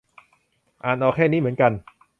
[0.83, 1.71] อ่านออกแค่นี้เหมือนกัน